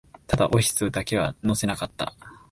[0.25, 2.15] ただ、オフィスだけは乗せなかった